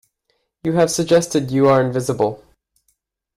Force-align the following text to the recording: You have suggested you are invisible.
You 0.63 0.71
have 0.73 0.89
suggested 0.89 1.51
you 1.51 1.67
are 1.67 1.79
invisible. 1.79 2.43